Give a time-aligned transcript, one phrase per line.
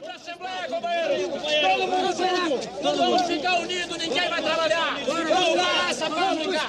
[0.00, 1.28] pra Assembleia, companheiro!
[1.30, 2.82] Todo mundo junto!
[2.82, 4.98] Nós vamos ficar unidos, ninguém vai trabalhar!
[5.06, 6.60] Vamos lá, essa fábrica!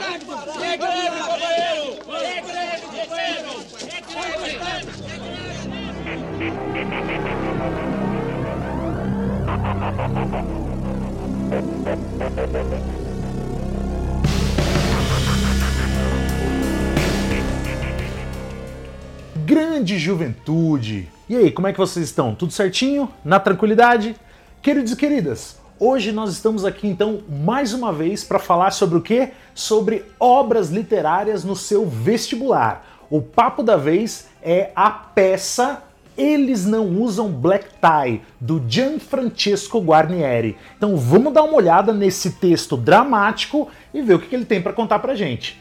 [0.63, 1.97] É greve, companheiro!
[2.23, 3.49] É greve, companheiro!
[3.87, 4.87] É greve!
[19.45, 21.16] Grande juventude!
[21.29, 22.33] E aí, como é que vocês estão?
[22.33, 23.11] Tudo certinho?
[23.21, 24.15] Na tranquilidade?
[24.61, 29.01] Queridos e queridas, hoje nós estamos aqui então mais uma vez para falar sobre o
[29.01, 29.31] quê?
[29.53, 33.03] Sobre obras literárias no seu vestibular.
[33.09, 35.83] O papo da vez é a peça
[36.17, 40.55] Eles Não Usam Black Tie, do Gianfrancesco Guarnieri.
[40.77, 44.71] Então vamos dar uma olhada nesse texto dramático e ver o que ele tem para
[44.71, 45.59] contar pra gente.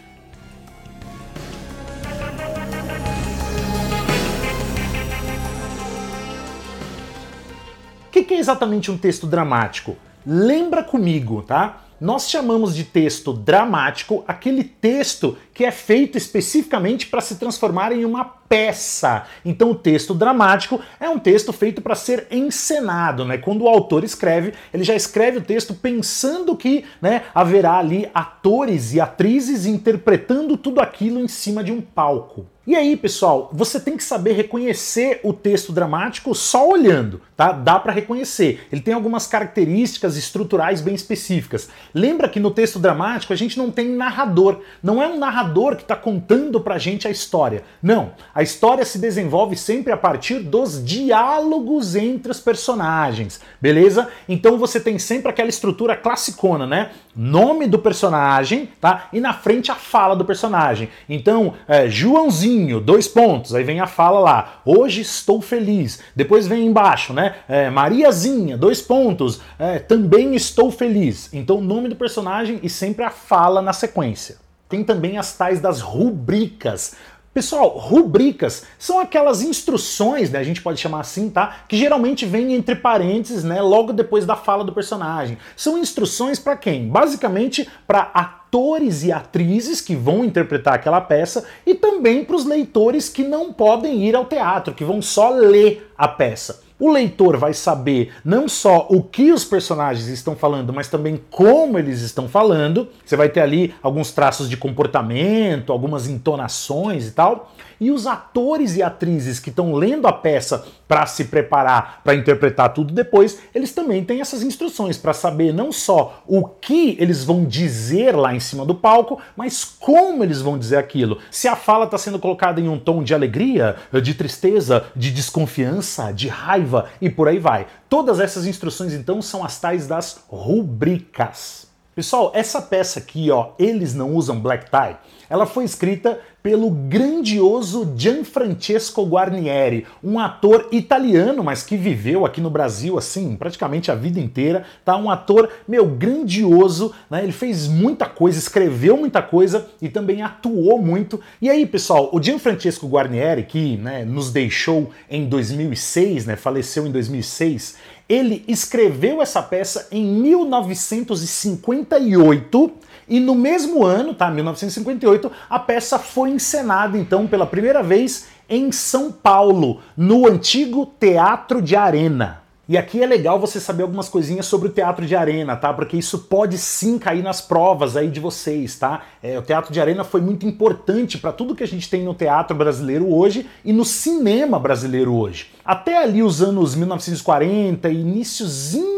[8.17, 9.97] Que, que é exatamente um texto dramático?
[10.27, 11.83] Lembra comigo, tá?
[12.01, 18.05] Nós chamamos de texto dramático aquele texto que é feito especificamente para se transformar em
[18.05, 19.25] uma peça.
[19.45, 23.39] Então, o texto dramático é um texto feito para ser encenado, né?
[23.39, 28.95] Quando o autor escreve, ele já escreve o texto pensando que, né, haverá ali atores
[28.95, 32.47] e atrizes interpretando tudo aquilo em cima de um palco.
[32.67, 37.53] E aí, pessoal, você tem que saber reconhecer o texto dramático só olhando, tá?
[37.53, 38.67] Dá para reconhecer.
[38.73, 41.69] Ele tem algumas características estruturais bem específicas.
[41.95, 44.63] Lembra que no texto dramático a gente não tem narrador.
[44.83, 47.63] Não é um narrador que está contando pra gente a história.
[47.81, 48.11] Não.
[48.35, 54.09] A história se desenvolve sempre a partir dos diálogos entre os personagens, beleza?
[54.29, 56.91] Então você tem sempre aquela estrutura classicona, né?
[57.15, 59.09] Nome do personagem, tá?
[59.13, 60.89] E na frente a fala do personagem.
[61.09, 64.61] Então, é, Joãozinho, dois pontos, aí vem a fala lá.
[64.65, 66.01] Hoje estou feliz.
[66.15, 67.37] Depois vem embaixo, né?
[67.49, 69.41] É, Mariazinha, dois pontos.
[69.59, 71.33] É, também estou feliz.
[71.33, 74.37] Então, nome do personagem e sempre a fala na sequência.
[74.69, 76.97] Tem também as tais das rubricas.
[77.37, 81.59] Pessoal, rubricas são aquelas instruções, né, a gente pode chamar assim, tá?
[81.69, 85.37] Que geralmente vêm entre parênteses, né, logo depois da fala do personagem.
[85.55, 86.89] São instruções para quem?
[86.89, 93.11] Basicamente para atores e atrizes que vão interpretar aquela peça e também para os leitores
[93.11, 96.66] que não podem ir ao teatro, que vão só ler a peça.
[96.79, 101.79] O leitor vai saber não só o que os personagens estão falando, mas também como
[101.79, 102.89] eles estão falando.
[103.03, 107.51] Você vai ter ali alguns traços de comportamento, algumas entonações e tal.
[107.81, 112.73] E os atores e atrizes que estão lendo a peça para se preparar para interpretar
[112.73, 117.45] tudo depois, eles também têm essas instruções para saber não só o que eles vão
[117.45, 121.19] dizer lá em cima do palco, mas como eles vão dizer aquilo.
[121.31, 126.13] Se a fala está sendo colocada em um tom de alegria, de tristeza, de desconfiança,
[126.13, 126.66] de raiva
[127.01, 127.67] e por aí vai.
[127.89, 131.67] Todas essas instruções então são as tais das rubricas.
[131.95, 134.97] Pessoal, essa peça aqui, ó, eles não usam black tie.
[135.31, 142.49] Ela foi escrita pelo grandioso Gianfrancesco Guarnieri, um ator italiano, mas que viveu aqui no
[142.49, 144.97] Brasil assim, praticamente a vida inteira, tá?
[144.97, 147.25] Um ator, meu, grandioso, né?
[147.25, 151.21] Ele fez muita coisa, escreveu muita coisa e também atuou muito.
[151.43, 156.93] E aí, pessoal, o Gianfrancesco Guarnieri, que, né, nos deixou em 2006, né, faleceu em
[156.93, 157.75] 2006,
[158.09, 162.73] ele escreveu essa peça em 1958
[163.09, 168.71] e no mesmo ano, tá, 1958, a peça foi encenada então pela primeira vez em
[168.73, 172.47] São Paulo, no antigo Teatro de Arena.
[172.69, 175.73] E aqui é legal você saber algumas coisinhas sobre o teatro de arena, tá?
[175.73, 179.03] Porque isso pode sim cair nas provas aí de vocês, tá?
[179.23, 182.13] É, o teatro de arena foi muito importante para tudo que a gente tem no
[182.13, 185.47] teatro brasileiro hoje e no cinema brasileiro hoje.
[185.65, 188.03] Até ali os anos 1940 e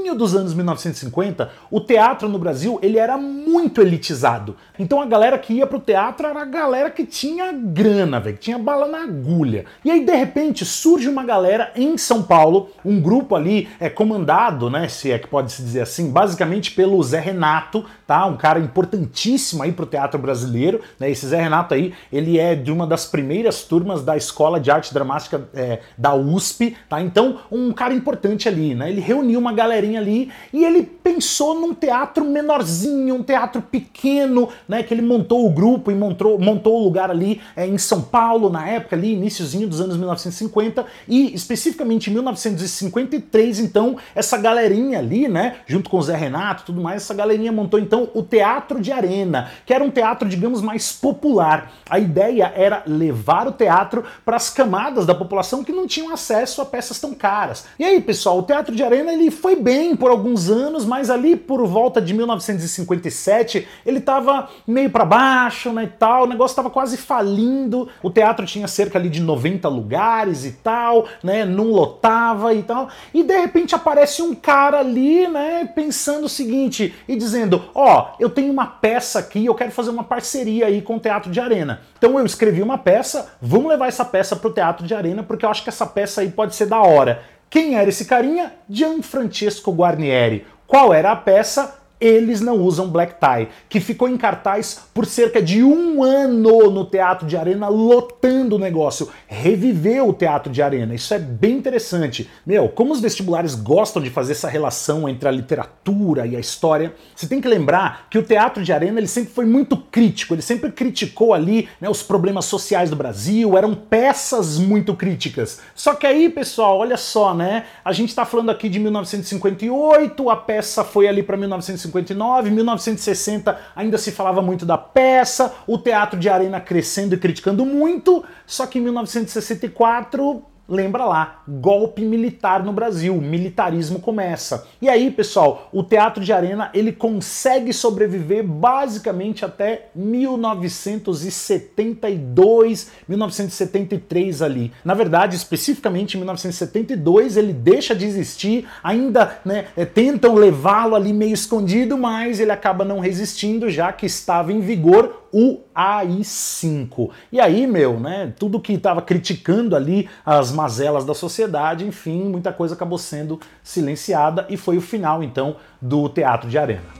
[0.08, 4.56] iníciozinho dos anos 1950, o teatro no Brasil ele era muito elitizado.
[4.78, 8.42] Então a galera que ia pro teatro era a galera que tinha grana, velho, que
[8.42, 9.66] tinha bala na agulha.
[9.84, 14.70] E aí de repente surge uma galera em São Paulo, um grupo ali é comandado,
[14.70, 18.25] né, se é que pode se dizer assim, basicamente pelo Zé Renato, tá?
[18.25, 21.11] Um cara importantíssimo aí pro teatro brasileiro, né?
[21.11, 24.94] Esse Zé Renato aí, ele é de uma das primeiras turmas da Escola de Arte
[24.94, 27.02] Dramática é, da USP, tá?
[27.02, 28.88] Então, um cara importante ali, né?
[28.90, 34.83] Ele reuniu uma galerinha ali e ele pensou num teatro menorzinho, um teatro pequeno, né?
[34.83, 38.49] Que ele montou o grupo e montou, montou o lugar ali é, em São Paulo,
[38.49, 45.29] na época ali, iníciozinho dos anos 1950, e especificamente em 1953, então, essa galerinha ali,
[45.29, 45.56] né?
[45.67, 49.50] Junto com o Zé Renato tudo mais, essa galerinha montou então o Teatro de Arena,
[49.65, 51.73] que era um teatro, digamos, mais popular.
[51.89, 56.61] A ideia era levar o teatro para as camadas da população que não tinham acesso
[56.61, 57.67] a peças tão caras.
[57.79, 61.37] E aí, pessoal, o Teatro de Arena ele foi bem por alguns anos, mas ali
[61.37, 66.70] por volta de 1957 ele estava meio para baixo, né, e tal, o negócio estava
[66.70, 67.88] quase falindo.
[68.02, 72.88] O teatro tinha cerca ali de 90 lugares e tal, né, não lotava e tal.
[73.12, 78.23] E de repente aparece um cara ali, né, pensando o seguinte e dizendo: "Ó, oh,
[78.23, 81.40] eu tenho uma peça aqui, eu quero fazer uma parceria aí com o Teatro de
[81.40, 81.81] Arena".
[81.96, 85.50] Então eu escrevi uma peça, vamos levar essa peça pro Teatro de Arena porque eu
[85.50, 87.23] acho que essa peça aí pode ser da hora.
[87.50, 88.53] Quem era esse carinha?
[88.69, 90.47] Gianfrancesco Guarnieri.
[90.67, 91.77] Qual era a peça?
[92.00, 96.85] Eles não usam black tie, que ficou em cartaz por cerca de um ano no
[96.85, 99.09] Teatro de Arena, lotando o negócio.
[99.27, 102.29] Reviveu o Teatro de Arena, isso é bem interessante.
[102.47, 106.95] Meu, como os vestibulares gostam de fazer essa relação entre a literatura e a história,
[107.15, 110.43] você tem que lembrar que o Teatro de Arena ele sempre foi muito crítico, ele
[110.43, 115.61] sempre criticou ali né, os problemas sociais do Brasil, eram peças muito críticas.
[115.75, 117.65] Só que aí, pessoal, olha só, né?
[117.85, 123.58] A gente tá falando aqui de 1958, a peça foi ali para 1958 1959, 1960
[123.75, 128.67] ainda se falava muito da peça, o teatro de arena crescendo e criticando muito, só
[128.67, 134.67] que em 1964 lembra lá, golpe militar no Brasil, militarismo começa.
[134.82, 144.73] E aí, pessoal, o teatro de arena ele consegue sobreviver basicamente até 1972, 1973 ali.
[144.85, 151.12] Na verdade, especificamente em 1972 ele deixa de existir, ainda né, é, tentam levá-lo ali
[151.12, 157.10] meio escondido, mas ele acaba não resistindo já que estava em vigor o AI5.
[157.30, 162.52] E aí, meu, né, tudo que estava criticando ali as mazelas da sociedade, enfim, muita
[162.52, 166.98] coisa acabou sendo silenciada e foi o final, então, do Teatro de Arena.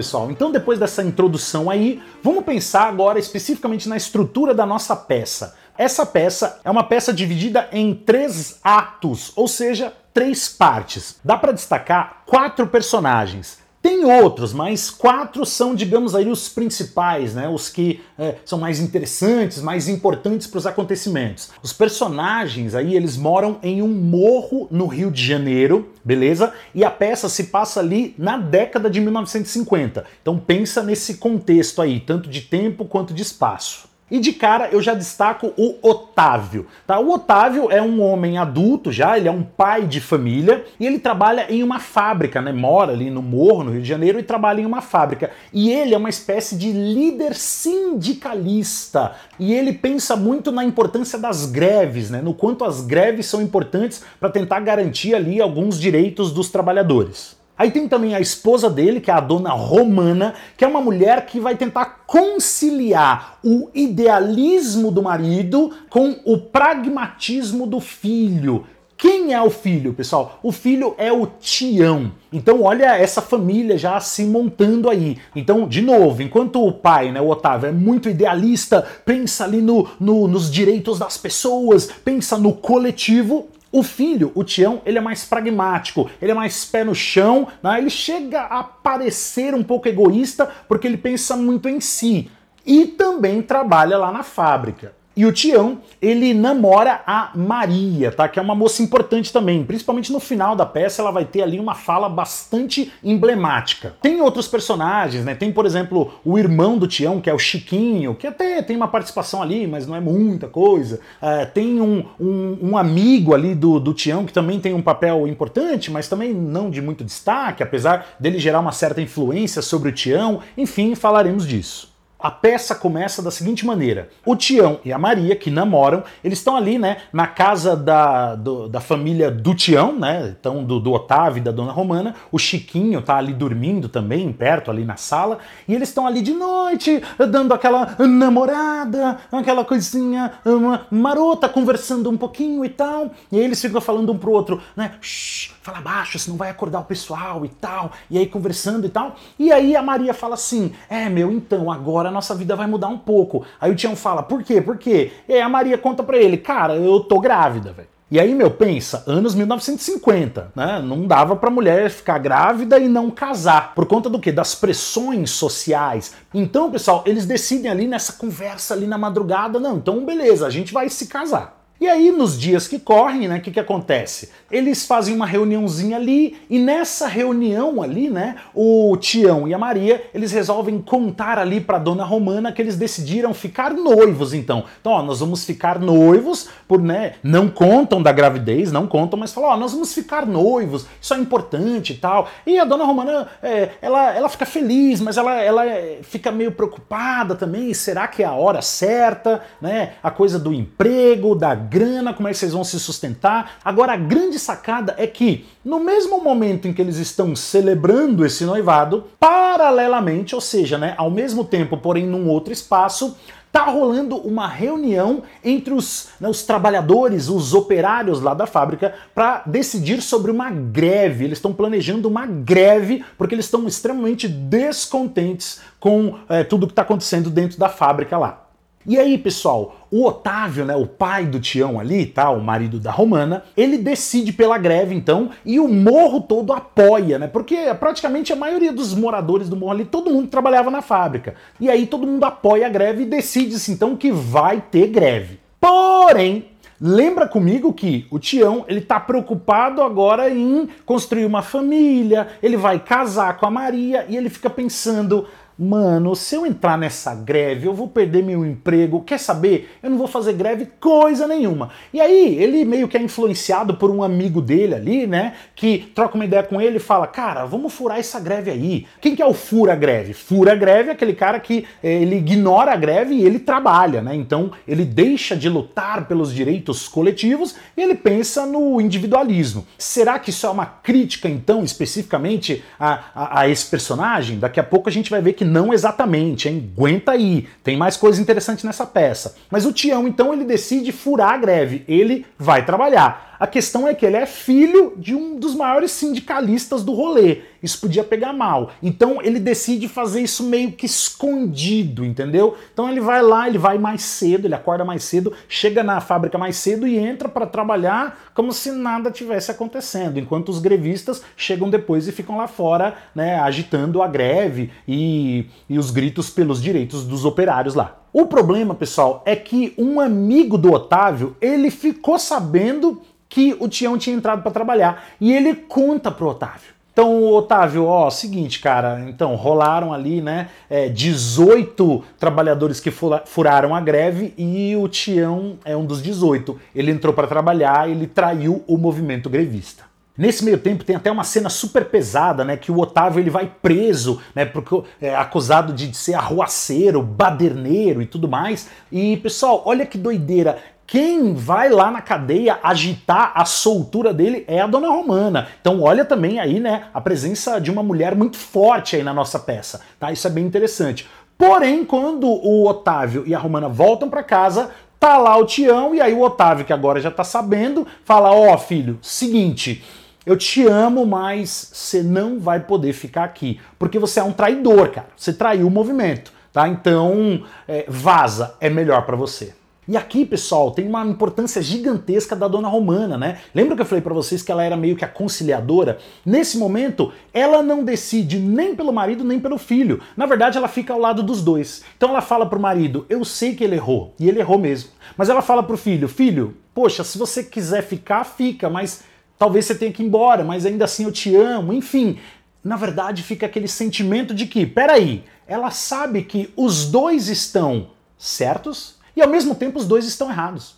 [0.00, 5.54] Pessoal, então depois dessa introdução aí, vamos pensar agora especificamente na estrutura da nossa peça.
[5.76, 11.20] Essa peça é uma peça dividida em três atos, ou seja, três partes.
[11.22, 13.58] Dá para destacar quatro personagens.
[13.82, 17.48] Tem outros, mas quatro são, digamos aí, os principais, né?
[17.48, 21.50] Os que é, são mais interessantes, mais importantes para os acontecimentos.
[21.62, 26.52] Os personagens aí, eles moram em um morro no Rio de Janeiro, beleza?
[26.74, 30.04] E a peça se passa ali na década de 1950.
[30.20, 33.89] Então pensa nesse contexto aí, tanto de tempo quanto de espaço.
[34.10, 36.66] E de cara eu já destaco o Otávio.
[36.86, 36.98] Tá?
[36.98, 40.98] O Otávio é um homem adulto já, ele é um pai de família e ele
[40.98, 42.52] trabalha em uma fábrica, né?
[42.52, 45.30] Mora ali no Morro, no Rio de Janeiro, e trabalha em uma fábrica.
[45.52, 49.12] E ele é uma espécie de líder sindicalista.
[49.38, 52.20] E ele pensa muito na importância das greves, né?
[52.20, 57.39] No quanto as greves são importantes para tentar garantir ali alguns direitos dos trabalhadores.
[57.60, 61.26] Aí tem também a esposa dele, que é a dona Romana, que é uma mulher
[61.26, 68.64] que vai tentar conciliar o idealismo do marido com o pragmatismo do filho.
[68.96, 70.38] Quem é o filho, pessoal?
[70.42, 72.12] O filho é o Tião.
[72.32, 75.18] Então, olha essa família já se montando aí.
[75.36, 79.86] Então, de novo, enquanto o pai, né, o Otávio, é muito idealista, pensa ali no,
[80.00, 85.24] no, nos direitos das pessoas, pensa no coletivo, o filho, o Tião, ele é mais
[85.24, 87.78] pragmático, ele é mais pé no chão, né?
[87.78, 92.30] ele chega a parecer um pouco egoísta porque ele pensa muito em si
[92.66, 94.99] e também trabalha lá na fábrica.
[95.20, 98.26] E o Tião, ele namora a Maria, tá?
[98.26, 99.62] Que é uma moça importante também.
[99.62, 103.94] Principalmente no final da peça, ela vai ter ali uma fala bastante emblemática.
[104.00, 105.34] Tem outros personagens, né?
[105.34, 108.88] Tem, por exemplo, o irmão do Tião, que é o Chiquinho, que até tem uma
[108.88, 111.00] participação ali, mas não é muita coisa.
[111.20, 115.28] É, tem um, um, um, amigo ali do, do Tião, que também tem um papel
[115.28, 119.92] importante, mas também não de muito destaque, apesar dele gerar uma certa influência sobre o
[119.92, 120.40] Tião.
[120.56, 121.89] Enfim, falaremos disso.
[122.22, 126.56] A peça começa da seguinte maneira: o Tião e a Maria, que namoram, eles estão
[126.56, 131.40] ali, né, na casa da, do, da família do Tião, né, então do, do Otávio
[131.40, 132.14] e da Dona Romana.
[132.30, 136.32] O Chiquinho tá ali dormindo também, perto ali na sala, e eles estão ali de
[136.32, 143.10] noite, dando aquela namorada, aquela coisinha uma marota, conversando um pouquinho e tal.
[143.32, 146.80] E aí eles ficam falando um pro outro, né, Shh, fala baixo, senão vai acordar
[146.80, 147.92] o pessoal e tal.
[148.10, 149.14] E aí conversando e tal.
[149.38, 152.88] E aí a Maria fala assim: é, meu, então agora a nossa vida vai mudar
[152.88, 153.44] um pouco.
[153.60, 154.60] Aí o Tião fala, por quê?
[154.60, 155.12] Por quê?
[155.28, 157.88] E aí a Maria conta pra ele, cara, eu tô grávida, velho.
[158.12, 160.82] E aí, meu, pensa, anos 1950, né?
[160.84, 163.72] Não dava pra mulher ficar grávida e não casar.
[163.72, 164.32] Por conta do quê?
[164.32, 166.14] Das pressões sociais.
[166.34, 170.72] Então, pessoal, eles decidem ali nessa conversa ali na madrugada, não, então beleza, a gente
[170.72, 171.59] vai se casar.
[171.80, 174.30] E aí, nos dias que correm, né, o que, que acontece?
[174.50, 180.04] Eles fazem uma reuniãozinha ali, e nessa reunião ali, né, o Tião e a Maria,
[180.12, 184.64] eles resolvem contar ali pra dona Romana que eles decidiram ficar noivos, então.
[184.78, 189.32] Então, ó, nós vamos ficar noivos, por, né, não contam da gravidez, não contam, mas
[189.32, 192.28] falam, ó, nós vamos ficar noivos, isso é importante e tal.
[192.46, 196.52] E a dona Romana, é, ela, ela fica feliz, mas ela, ela é, fica meio
[196.52, 202.12] preocupada também, será que é a hora certa, né, a coisa do emprego, da grana,
[202.12, 203.58] como é que vocês vão se sustentar.
[203.64, 208.44] Agora, a grande sacada é que, no mesmo momento em que eles estão celebrando esse
[208.44, 213.16] noivado, paralelamente, ou seja, né, ao mesmo tempo, porém num outro espaço,
[213.52, 219.42] tá rolando uma reunião entre os, né, os trabalhadores, os operários lá da fábrica, para
[219.46, 221.24] decidir sobre uma greve.
[221.24, 226.82] Eles estão planejando uma greve porque eles estão extremamente descontentes com é, tudo que está
[226.82, 228.49] acontecendo dentro da fábrica lá.
[228.86, 232.90] E aí, pessoal, o Otávio, né, o pai do Tião ali, tá, o marido da
[232.90, 237.26] Romana, ele decide pela greve então, e o morro todo apoia, né?
[237.26, 241.34] Porque praticamente a maioria dos moradores do morro ali, todo mundo trabalhava na fábrica.
[241.60, 245.38] E aí todo mundo apoia a greve e decide-se então que vai ter greve.
[245.60, 246.46] Porém,
[246.82, 252.78] Lembra comigo que o Tião, ele tá preocupado agora em construir uma família, ele vai
[252.78, 255.26] casar com a Maria e ele fica pensando,
[255.62, 259.02] Mano, se eu entrar nessa greve, eu vou perder meu emprego.
[259.02, 259.76] Quer saber?
[259.82, 261.68] Eu não vou fazer greve coisa nenhuma.
[261.92, 265.34] E aí, ele meio que é influenciado por um amigo dele ali, né?
[265.54, 268.86] Que troca uma ideia com ele e fala: Cara, vamos furar essa greve aí.
[269.02, 270.14] Quem que é o fura greve?
[270.14, 274.14] Fura greve é aquele cara que eh, ele ignora a greve e ele trabalha, né?
[274.14, 279.66] Então, ele deixa de lutar pelos direitos coletivos e ele pensa no individualismo.
[279.76, 284.38] Será que isso é uma crítica, então, especificamente a, a, a esse personagem?
[284.38, 286.70] Daqui a pouco a gente vai ver que não exatamente, hein?
[286.76, 289.34] Aguenta aí, tem mais coisa interessante nessa peça.
[289.50, 293.29] Mas o Tião, então, ele decide furar a greve, ele vai trabalhar.
[293.40, 297.38] A questão é que ele é filho de um dos maiores sindicalistas do rolê.
[297.62, 298.70] Isso podia pegar mal.
[298.82, 302.54] Então ele decide fazer isso meio que escondido, entendeu?
[302.70, 306.36] Então ele vai lá, ele vai mais cedo, ele acorda mais cedo, chega na fábrica
[306.36, 311.70] mais cedo e entra para trabalhar como se nada tivesse acontecendo, enquanto os grevistas chegam
[311.70, 317.04] depois e ficam lá fora, né, agitando a greve e, e os gritos pelos direitos
[317.04, 318.00] dos operários lá.
[318.12, 323.96] O problema, pessoal, é que um amigo do Otávio, ele ficou sabendo que o Tião
[323.96, 325.04] tinha entrado para trabalhar.
[325.20, 326.80] E ele conta pro Otávio.
[326.92, 333.80] Então, Otávio, ó, seguinte, cara, então rolaram ali, né, é, 18 trabalhadores que furaram a
[333.80, 336.60] greve e o Tião é um dos 18.
[336.74, 339.84] Ele entrou para trabalhar, ele traiu o movimento grevista.
[340.18, 343.50] Nesse meio tempo tem até uma cena super pesada, né, que o Otávio ele vai
[343.62, 348.68] preso, né, porque é acusado de ser arruaceiro, baderneiro e tudo mais.
[348.92, 350.58] E pessoal, olha que doideira.
[350.90, 355.46] Quem vai lá na cadeia agitar a soltura dele é a dona Romana.
[355.60, 359.38] Então olha também aí, né, a presença de uma mulher muito forte aí na nossa
[359.38, 360.10] peça, tá?
[360.10, 361.08] Isso é bem interessante.
[361.38, 366.00] Porém, quando o Otávio e a Romana voltam para casa, tá lá o Tião e
[366.00, 369.84] aí o Otávio, que agora já tá sabendo, fala: "Ó, oh, filho, seguinte,
[370.26, 374.90] eu te amo, mas você não vai poder ficar aqui, porque você é um traidor,
[374.90, 375.06] cara.
[375.16, 376.66] Você traiu o movimento, tá?
[376.66, 379.59] Então, é, vaza, é melhor para você."
[379.90, 383.38] E aqui, pessoal, tem uma importância gigantesca da dona Romana, né?
[383.52, 385.98] Lembra que eu falei para vocês que ela era meio que a conciliadora?
[386.24, 390.00] Nesse momento, ela não decide nem pelo marido nem pelo filho.
[390.16, 391.82] Na verdade, ela fica ao lado dos dois.
[391.96, 394.90] Então ela fala pro marido: "Eu sei que ele errou", e ele errou mesmo.
[395.16, 399.02] Mas ela fala pro filho: "Filho, poxa, se você quiser ficar, fica, mas
[399.36, 401.72] talvez você tenha que ir embora, mas ainda assim eu te amo".
[401.72, 402.16] Enfim,
[402.62, 408.99] na verdade fica aquele sentimento de que, peraí, ela sabe que os dois estão certos
[409.16, 410.76] e ao mesmo tempo os dois estão errados.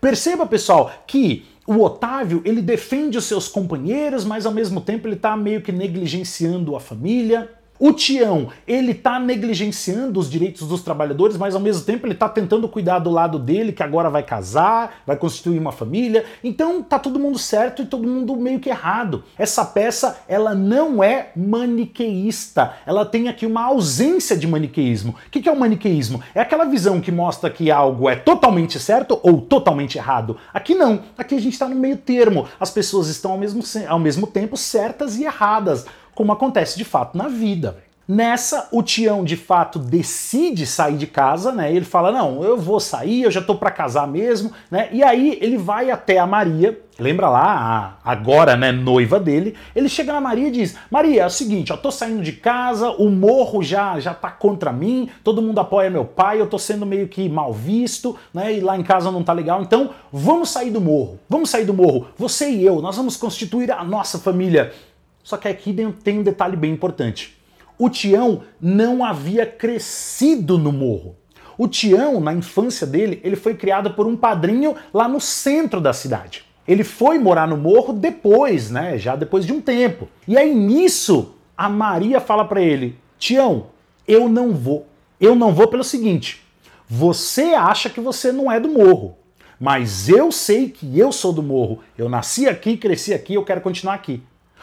[0.00, 5.14] Perceba, pessoal, que o Otávio ele defende os seus companheiros, mas ao mesmo tempo ele
[5.14, 7.50] está meio que negligenciando a família.
[7.84, 12.28] O Tião, ele tá negligenciando os direitos dos trabalhadores, mas ao mesmo tempo ele tá
[12.28, 16.24] tentando cuidar do lado dele, que agora vai casar, vai constituir uma família.
[16.44, 19.24] Então tá todo mundo certo e todo mundo meio que errado.
[19.36, 22.72] Essa peça, ela não é maniqueísta.
[22.86, 25.16] Ela tem aqui uma ausência de maniqueísmo.
[25.26, 26.22] O que é o maniqueísmo?
[26.36, 30.36] É aquela visão que mostra que algo é totalmente certo ou totalmente errado.
[30.54, 31.00] Aqui não.
[31.18, 32.46] Aqui a gente está no meio termo.
[32.60, 35.84] As pessoas estão ao mesmo, ao mesmo tempo certas e erradas
[36.14, 37.76] como acontece de fato na vida.
[38.06, 41.72] Nessa, o Tião de fato decide sair de casa, né?
[41.72, 44.88] Ele fala: "Não, eu vou sair, eu já tô para casar mesmo", né?
[44.90, 49.54] E aí ele vai até a Maria, lembra lá, a agora, né, noiva dele.
[49.74, 52.90] Ele chega na Maria e diz: "Maria, é o seguinte, eu tô saindo de casa,
[52.90, 56.84] o morro já já tá contra mim, todo mundo apoia meu pai, eu tô sendo
[56.84, 58.52] meio que mal visto, né?
[58.52, 59.62] E lá em casa não tá legal.
[59.62, 61.20] Então, vamos sair do morro.
[61.28, 62.08] Vamos sair do morro.
[62.18, 64.72] Você e eu, nós vamos constituir a nossa família."
[65.22, 67.36] Só que aqui tem um detalhe bem importante.
[67.78, 71.16] O Tião não havia crescido no morro.
[71.56, 75.92] O Tião, na infância dele, ele foi criado por um padrinho lá no centro da
[75.92, 76.44] cidade.
[76.66, 78.96] Ele foi morar no morro depois, né?
[78.98, 80.08] Já depois de um tempo.
[80.26, 83.66] E aí nisso, a Maria fala para ele: Tião,
[84.06, 84.86] eu não vou.
[85.20, 86.42] Eu não vou pelo seguinte:
[86.88, 89.16] você acha que você não é do morro,
[89.58, 91.80] mas eu sei que eu sou do morro.
[91.96, 94.22] Eu nasci aqui, cresci aqui, eu quero continuar aqui.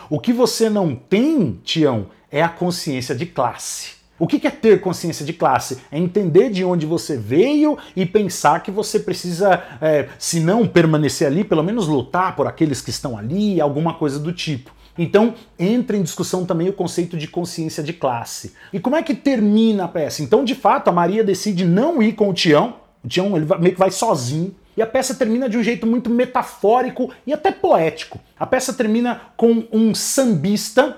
[0.10, 4.00] O que você não tem, Tião, é a consciência de classe.
[4.20, 5.78] O que é ter consciência de classe?
[5.90, 11.26] É entender de onde você veio e pensar que você precisa, é, se não permanecer
[11.26, 14.72] ali, pelo menos lutar por aqueles que estão ali, alguma coisa do tipo.
[14.98, 18.54] Então entra em discussão também o conceito de consciência de classe.
[18.74, 20.22] E como é que termina a peça?
[20.22, 22.76] Então, de fato, a Maria decide não ir com o Tião.
[23.02, 24.54] O Tião ele meio que vai sozinho.
[24.80, 28.18] E a peça termina de um jeito muito metafórico e até poético.
[28.40, 30.96] A peça termina com um sambista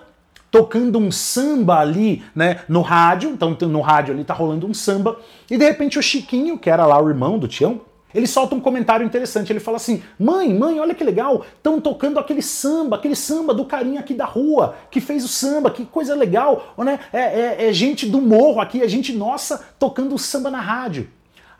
[0.51, 5.19] tocando um samba ali, né, no rádio, então no rádio ali tá rolando um samba,
[5.50, 7.81] e de repente o Chiquinho, que era lá o irmão do Tião,
[8.13, 12.19] ele solta um comentário interessante, ele fala assim: "Mãe, mãe, olha que legal, estão tocando
[12.19, 16.13] aquele samba, aquele samba do carinha aqui da rua, que fez o samba, que coisa
[16.13, 17.00] legal, né?
[17.11, 21.09] É, é, é gente do morro aqui, é gente nossa tocando o samba na rádio."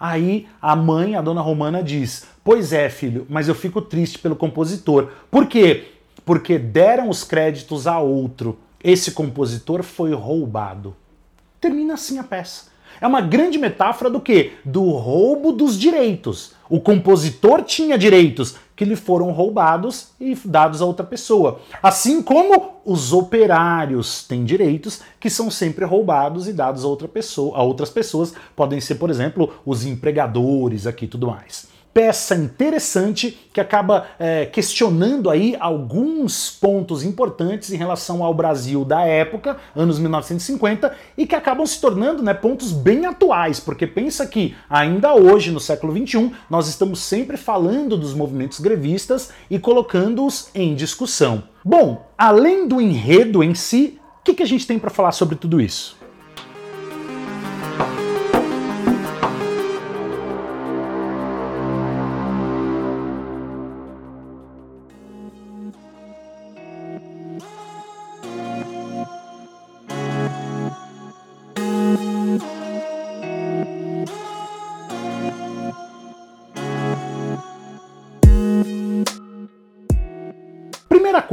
[0.01, 4.36] Aí a mãe, a dona Romana, diz: Pois é, filho, mas eu fico triste pelo
[4.36, 5.12] compositor.
[5.29, 5.89] Por quê?
[6.25, 8.58] Porque deram os créditos a outro.
[8.84, 10.96] Esse compositor foi roubado.
[11.60, 12.72] Termina assim a peça.
[13.00, 14.53] É uma grande metáfora do que?
[14.65, 16.53] Do roubo dos direitos.
[16.67, 21.60] O compositor tinha direitos que lhe foram roubados e dados a outra pessoa.
[21.84, 27.56] Assim como os operários têm direitos que são sempre roubados e dados a outra pessoa,
[27.56, 33.60] a outras pessoas, podem ser, por exemplo, os empregadores aqui tudo mais peça interessante que
[33.60, 40.96] acaba é, questionando aí alguns pontos importantes em relação ao Brasil da época, anos 1950,
[41.18, 45.60] e que acabam se tornando né, pontos bem atuais, porque pensa que ainda hoje, no
[45.60, 51.44] século XXI, nós estamos sempre falando dos movimentos grevistas e colocando-os em discussão.
[51.64, 55.36] Bom, além do enredo em si, o que, que a gente tem para falar sobre
[55.36, 56.00] tudo isso?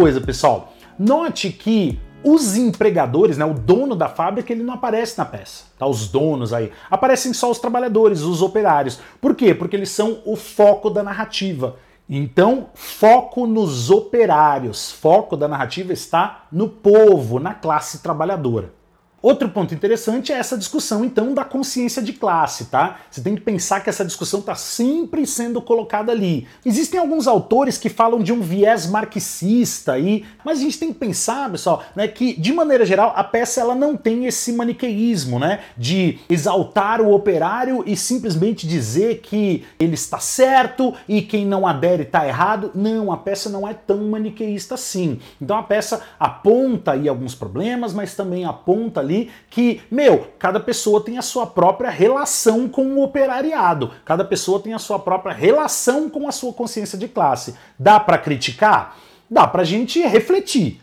[0.08, 5.24] Coisa, pessoal, note que os empregadores, né, o dono da fábrica, ele não aparece na
[5.26, 5.64] peça.
[5.78, 5.86] Tá?
[5.86, 6.72] Os donos aí.
[6.90, 8.98] Aparecem só os trabalhadores, os operários.
[9.20, 9.54] Por quê?
[9.54, 11.76] Porque eles são o foco da narrativa.
[12.08, 14.90] Então, foco nos operários.
[14.90, 18.72] Foco da narrativa está no povo, na classe trabalhadora.
[19.20, 23.00] Outro ponto interessante é essa discussão, então, da consciência de classe, tá?
[23.10, 26.46] Você tem que pensar que essa discussão está sempre sendo colocada ali.
[26.64, 31.00] Existem alguns autores que falam de um viés marxista aí, mas a gente tem que
[31.00, 35.60] pensar, pessoal, né, que, de maneira geral, a peça ela não tem esse maniqueísmo, né?
[35.76, 42.04] De exaltar o operário e simplesmente dizer que ele está certo e quem não adere
[42.04, 42.70] está errado.
[42.72, 45.18] Não, a peça não é tão maniqueísta assim.
[45.42, 51.02] Então a peça aponta aí alguns problemas, mas também aponta ali que, meu, cada pessoa
[51.02, 56.10] tem a sua própria relação com o operariado, cada pessoa tem a sua própria relação
[56.10, 57.56] com a sua consciência de classe.
[57.78, 58.96] Dá para criticar?
[59.30, 60.80] Dá pra gente refletir.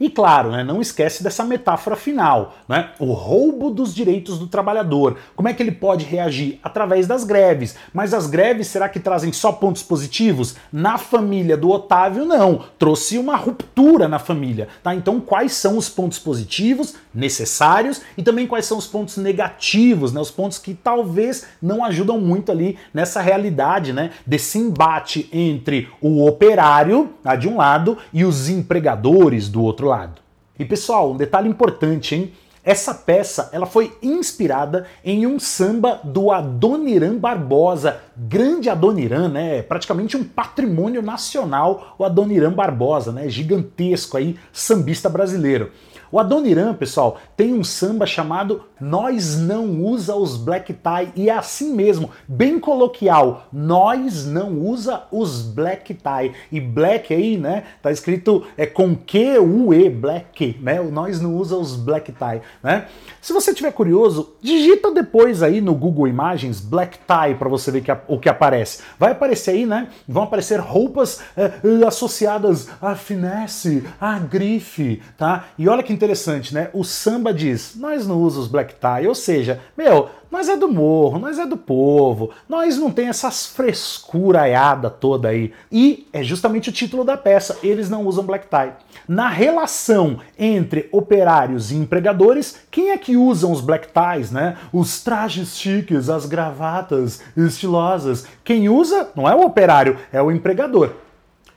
[0.00, 2.90] E claro, né, não esquece dessa metáfora final, né?
[2.98, 5.16] O roubo dos direitos do trabalhador.
[5.36, 6.58] Como é que ele pode reagir?
[6.64, 7.76] Através das greves.
[7.92, 10.56] Mas as greves será que trazem só pontos positivos?
[10.72, 12.64] Na família do Otávio, não.
[12.76, 14.66] Trouxe uma ruptura na família.
[14.82, 14.92] Tá?
[14.92, 20.20] Então, quais são os pontos positivos, necessários, e também quais são os pontos negativos, né?
[20.20, 24.10] Os pontos que talvez não ajudam muito ali nessa realidade, né?
[24.26, 29.88] Desse embate entre o operário, tá, de um lado, e os empregadores do outro outro
[29.88, 30.22] lado.
[30.58, 32.32] E pessoal, um detalhe importante, hein?
[32.62, 39.62] Essa peça ela foi inspirada em um samba do Adoniran Barbosa, grande Adoniran, né?
[39.62, 43.28] Praticamente um patrimônio nacional, o Adoniran Barbosa, né?
[43.28, 45.72] Gigantesco aí, sambista brasileiro.
[46.10, 51.36] O Adoniran, pessoal, tem um samba chamado Nós Não Usa os Black Tie e é
[51.36, 53.46] assim mesmo, bem coloquial.
[53.52, 56.32] Nós não usa os Black Tie.
[56.52, 60.80] E black aí, né, tá escrito é com Q U E, black, né?
[60.80, 62.86] O nós não usa os Black Tie, né?
[63.20, 67.80] Se você tiver curioso, digita depois aí no Google Imagens Black Tie para você ver
[67.80, 68.82] que, o que aparece.
[68.98, 69.88] Vai aparecer aí, né?
[70.06, 71.52] Vão aparecer roupas é,
[71.86, 75.46] associadas a finesse, a grife, tá?
[75.58, 76.68] E olha que interessante, né?
[76.72, 81.18] O samba diz: nós não usamos black tie, ou seja, meu, nós é do morro,
[81.18, 85.52] nós é do povo, nós não tem essas frescuraiada toda aí.
[85.70, 88.72] E é justamente o título da peça: eles não usam black tie.
[89.06, 94.56] Na relação entre operários e empregadores, quem é que usam os black ties, né?
[94.72, 98.26] Os trajes chiques, as gravatas estilosas.
[98.42, 101.03] Quem usa não é o operário, é o empregador.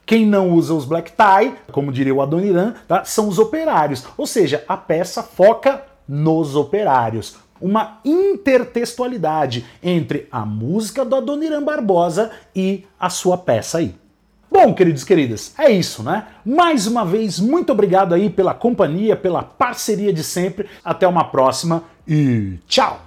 [0.07, 3.03] Quem não usa os black tie, como diria o Adoniran, tá?
[3.03, 4.05] são os operários.
[4.17, 7.35] Ou seja, a peça foca nos operários.
[7.59, 13.93] Uma intertextualidade entre a música do Adoniran Barbosa e a sua peça aí.
[14.49, 16.27] Bom, queridos e queridas, é isso, né?
[16.45, 20.69] Mais uma vez, muito obrigado aí pela companhia, pela parceria de sempre.
[20.85, 23.06] Até uma próxima e tchau!